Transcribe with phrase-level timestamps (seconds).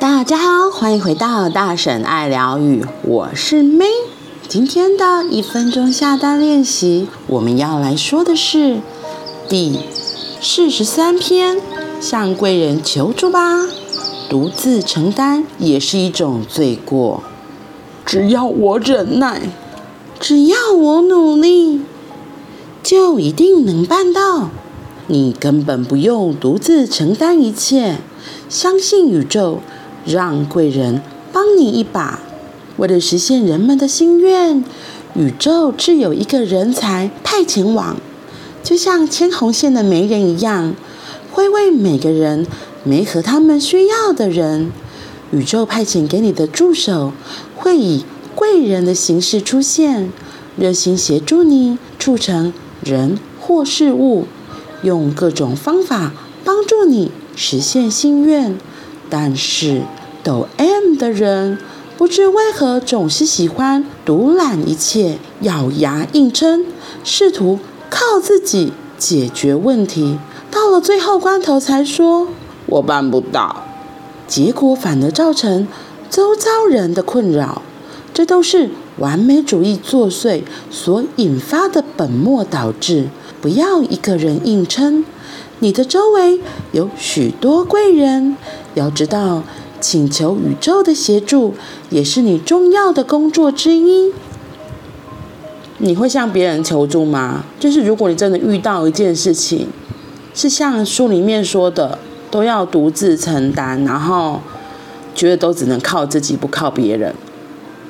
[0.00, 3.84] 大家好，欢迎回到大婶爱疗愈，我是 May。
[4.48, 8.80] 今天的一分钟下单练习，我们要来说的是
[9.46, 9.78] 第
[10.40, 11.60] 四十三篇：
[12.00, 13.66] 向贵人求助吧，
[14.30, 17.22] 独自承担也是一种罪过。
[18.06, 19.50] 只要我忍耐，
[20.18, 21.82] 只要我努力，
[22.82, 24.48] 就一定能办到。
[25.08, 27.98] 你根本不用独自承担一切，
[28.48, 29.58] 相信宇宙，
[30.04, 31.00] 让贵人
[31.32, 32.20] 帮你一把。
[32.76, 34.64] 为了实现人们的心愿，
[35.14, 37.96] 宇宙自有一个人才派遣网，
[38.62, 40.74] 就像牵红线的媒人一样，
[41.30, 42.46] 会为每个人
[42.84, 44.70] 媒合他们需要的人。
[45.32, 47.12] 宇宙派遣给你的助手，
[47.54, 48.04] 会以
[48.34, 50.10] 贵人的形式出现，
[50.56, 54.26] 热心协助你促成人或事物。
[54.82, 56.12] 用各种方法
[56.42, 58.56] 帮助你实现心愿，
[59.10, 59.82] 但是
[60.22, 61.58] 抖 M 的人
[61.98, 66.64] 不知为何总是喜欢独揽一切，咬牙硬撑，
[67.04, 67.58] 试图
[67.90, 70.18] 靠自己解决问题，
[70.50, 72.28] 到了最后关头才说
[72.66, 73.64] “我办不到”，
[74.26, 75.66] 结果反而造成
[76.08, 77.62] 周遭人的困扰，
[78.14, 83.08] 这都是完美主义作祟所引发的本末倒置。
[83.42, 85.04] 不要一个人硬撑，
[85.60, 86.40] 你的周围
[86.72, 88.36] 有许多贵人。
[88.74, 89.42] 要知道，
[89.80, 91.54] 请求宇宙的协助
[91.90, 94.12] 也是你重要的工作之一。
[95.78, 97.44] 你会向别人求助吗？
[97.58, 99.68] 就是如果你真的遇到一件事情，
[100.34, 101.98] 是像书里面说的，
[102.30, 104.40] 都要独自承担，然后
[105.14, 107.14] 觉得都只能靠自己，不靠别人，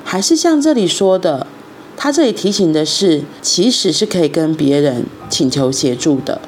[0.03, 1.47] 还是像这里说的？
[1.95, 6.41] 他这里提醒的是，其实是可以跟别人请求协助的。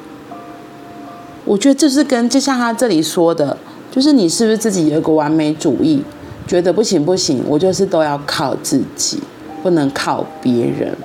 [1.44, 3.56] 我觉得这是跟就像他这里说的，
[3.90, 6.02] 就是你是不是自己有一个完美主义，
[6.46, 9.20] 觉得不行不行，我就是都要靠自己，
[9.62, 10.96] 不能靠别人。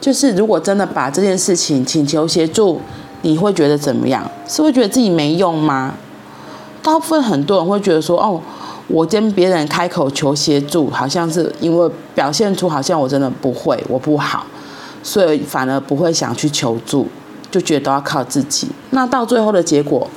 [0.00, 2.80] 就是如果真的把这件事情请求协助，
[3.22, 4.28] 你会觉得怎么样？
[4.48, 5.94] 是会觉得自己没用吗？
[6.82, 8.40] 大部分很多人会觉得说，哦。
[8.88, 14.44] 我跟别人开口求协助，好像是因为表现出好像我真的不会，我不好，
[15.02, 17.06] 所以反而不会想去求助，
[17.52, 18.66] 就觉得都要靠自己。
[18.90, 20.10] 那到最后的结果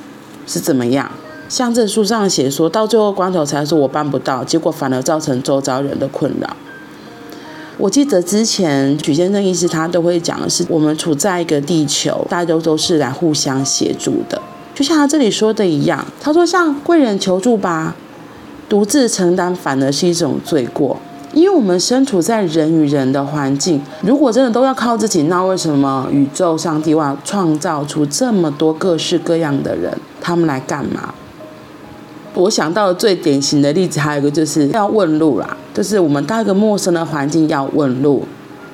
[0.48, 1.08] 是怎么样？
[1.48, 6.56] 像这书上写说，到最后关头才说我办不到，结果反而造成周遭人的困扰。
[7.78, 14.42] 我记得之前许先生医师他都会讲的是，我们处在一个地球，大家都都是来互相协助的，
[14.74, 17.94] 就像他这里说的一样，他说向贵人求助吧。
[18.68, 20.98] 独自承担反而是一种罪过，
[21.36, 29.92] 因为我们身处在人与人的环境，如果真的都要靠自己，那为什么宇宙上帝要创造出这么多各式各样的人？
[30.18, 31.12] 他们来干嘛？
[32.32, 38.24] 我想到最典型的例子，还有一个就是要问路啦，就是我们到一个陌生的环境要问路。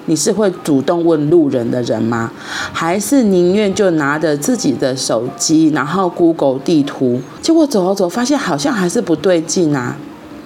[0.06, 2.30] 你是会主动问路人的人吗？
[2.72, 9.96] 还是宁愿就拿着自己的手机，然后 Google 地图，结果走了走，发现好像还是不对劲啊？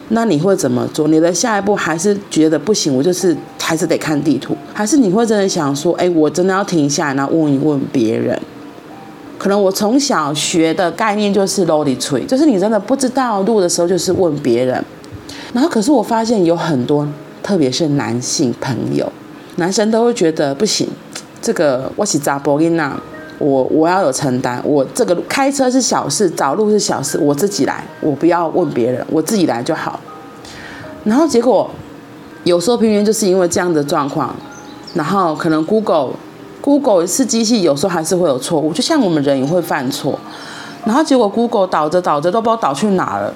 [0.09, 1.09] 那你会怎么做？
[1.09, 8.41] 你的下一步还是觉得不行，我就是还是得看地图，还是你会真的想说，哎，我真的要停下来，然后问一问别人？
[9.39, 14.83] 可能我从小学的概念就是路里吹，就是你真的不知道路的时候，就是问别人。
[15.53, 17.06] 然后可是我发现有很多，
[17.43, 19.11] 特别是男性朋友。
[19.56, 20.89] 男生都会觉得不行，
[21.43, 22.93] 这个我是查甫囡仔，
[23.38, 30.00] 我我要有承担，我这个开车是小事，找路是小事，我自己来，我不要问别人，我自己来就好。
[31.04, 31.70] 然后结果
[32.44, 34.34] 有时候偏偏就是因为这样的状况，
[34.94, 36.10] 然后可能 Google
[36.60, 40.18] Google 是机器，有时候还是会有错误，就像我们人也会犯错。
[40.84, 43.32] 然后结果 Google 导着导着都不知道导去哪了，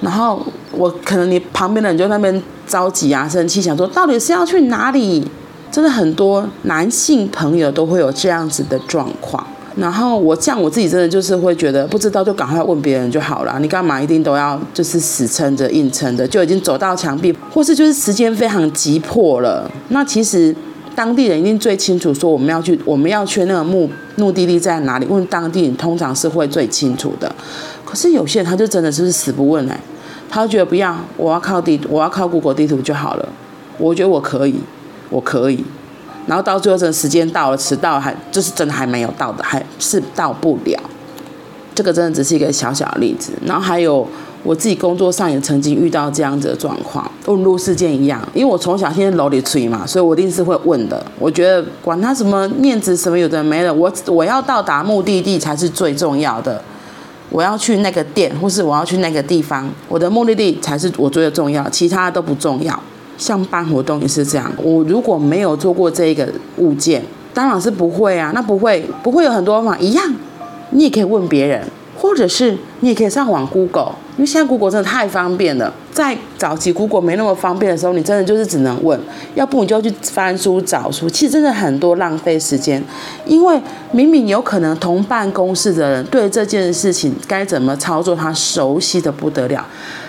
[0.00, 0.40] 然后
[0.72, 5.26] 我可能你旁边的人就那边着急啊，生气，想说到底是要去哪里？
[5.72, 9.44] 真的很多男性朋友都会有这样子的状况，
[9.74, 19.68] 然后我像我自己真的就是会觉得不知道就赶快问别人就好了，你干嘛一定都要就是死撑着硬撑着，就已经走到墙壁，或是就是时间非常急迫了。
[19.88, 20.54] 那其实
[20.94, 27.34] 当地人一定最清楚说我们要去我们要去那个目目的地在哪里，问当地人通常是会最清楚的。
[27.86, 29.80] 可是有些人他就真的是死不问哎，
[30.28, 33.26] 他就觉得不要，我要靠地，我要靠 Google 地图就好了，
[33.78, 34.56] 我觉得我可以。
[35.12, 35.62] 我可以，
[36.26, 40.80] 然后到最后这个时间到了，迟到还就是真的还没有到的，还是到不了。
[41.74, 43.32] 这个真的只是一个小小的例子。
[43.44, 44.06] 然后还有
[44.42, 48.26] 我自己工作上也曾经遇到这样子的状况，问路事件一样。
[48.32, 51.04] 因为我从小天天楼里吹嘛，所以我一定是会问的。
[51.18, 56.62] 我觉得管他什么面子什么有的没的，我我要到达目的地才是最重要的。
[57.30, 62.78] 我要去那个店，或是我要去那个地方，我的目的地才是我最重要，其他都不重要。
[63.18, 68.32] 像办活动也是这样，我如果没有做过这个物件，当然是不会啊。
[68.34, 70.14] 那不会，不会有很多方法一样，
[70.70, 71.62] 你也可以问别人。
[71.94, 75.72] 或者是你也可以上网 Google，因为现在 Google 真的太方便了。
[75.92, 78.98] 在早期 Google 没那么方便的时候，你真的就是只能问，
[79.36, 81.08] 要不你就去翻书找书。
[81.08, 82.82] 其实真的很多浪费时间，
[83.24, 83.60] 因为
[83.92, 89.64] 明明有可能同办公室的人对这件事情该怎么操作，他熟悉的不得了。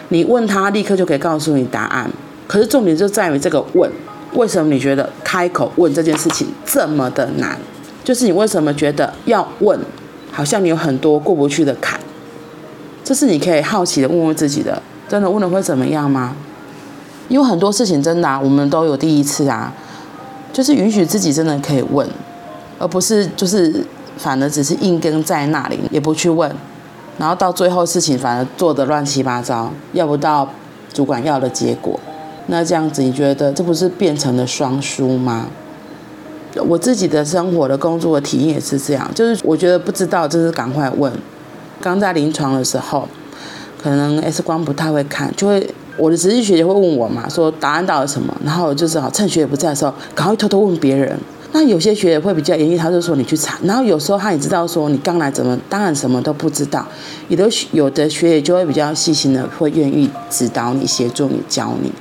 [0.07, 2.09] 你问他，立刻就可以告诉你答案。
[2.47, 3.91] 可是重点就在于这个问，
[4.33, 7.57] 为什么你觉得开口问这件事情这么的难？
[8.03, 9.79] 就是你为什么觉得要问？
[10.31, 11.99] 好像你有很多过不去的坎，
[13.03, 14.81] 这是你可以好奇的问问自己的。
[15.07, 16.35] 真的问了会怎么样吗？
[17.29, 19.71] 因为很多事情真的啊，我们都有第一次啊，
[20.51, 22.09] 就是允许自己真的可以问，
[22.79, 23.85] 而不是就是
[24.17, 26.51] 反而只是硬跟在那里也不去问，
[27.19, 30.49] 然后到最后事情反而做得乱七八糟，要不到
[30.91, 31.99] 主管要的结果。
[32.47, 35.47] 那这样子你觉得这不是变成了双输吗？
[36.67, 41.11] 我自己的生活的工作的体验也是这样，就是我觉得不知道，就是赶快问。
[41.81, 43.07] 刚在临床的时候，
[43.81, 45.67] 可能 X 光不太会看，就会
[45.97, 51.17] 我的实习学姐会问我嘛，说答案到底什么，然后就是好趁学姐不在的时候，赶快偷偷问别人。
[51.53, 53.57] 那有些学姐会比较严厉，他就说你去查。
[53.63, 56.85] 然后有时候他也知道说你刚来怎么，当然什么都不知道。
[57.29, 61.91] 有的有的学姐就会比较细心的，会愿意指导你、协助你、教你。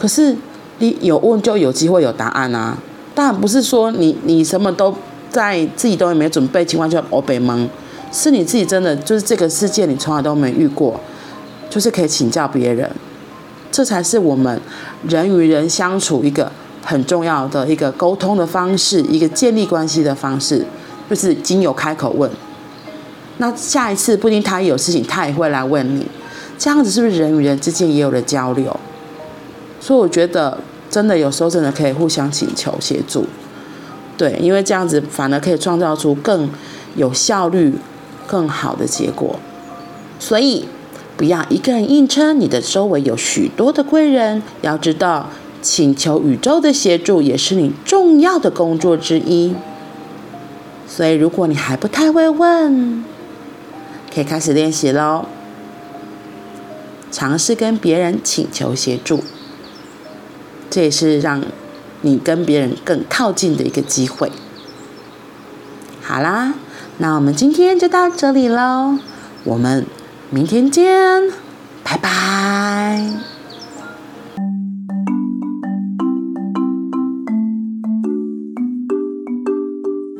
[0.00, 0.34] 可是
[0.78, 2.78] 你有问就有机会有答案啊。
[3.14, 4.94] 当然不是说你你什么都
[5.28, 7.68] 在自己都没准备情况下我北蒙，
[8.10, 10.98] 是你自己真的就是这个世界你从来都没遇过，
[11.68, 12.90] 就是可以请教别人，
[13.70, 14.58] 这才是我们
[15.06, 16.50] 人与人相处一个
[16.82, 20.64] 很重要的一个沟通的方式，一个建立关系的方式，
[21.10, 22.30] 就是经由开口问。
[23.36, 26.06] 那下一次不一定他有事情，他也会来问你，
[26.56, 28.74] 这样子是不是人与人之间也有了交流？
[29.80, 30.58] 所以我觉得。
[30.90, 33.24] 真的有时候真的可以互相请求协助，
[34.18, 36.50] 对，因为这样子反而可以创造出更
[36.96, 37.76] 有效率、
[38.26, 39.38] 更好的结果。
[40.18, 40.64] 所以
[41.16, 44.42] 不要一个人硬撑，你的周围有许多的贵人。
[44.62, 45.28] 要知道，
[45.62, 49.54] 请求宇宙的协助也是你重要的工作之一。
[50.88, 53.04] 所以如果你还不太会问，
[54.12, 55.26] 可以开始练习喽，
[57.12, 59.22] 尝试跟别人请求协助。
[60.70, 61.42] 这也是让
[62.02, 64.30] 你跟别人更靠近的一个机会。
[66.02, 66.54] 好啦，
[66.98, 68.98] 那我们今天就到这里喽，
[69.44, 69.84] 我们
[70.30, 71.30] 明天见，
[71.82, 73.29] 拜拜。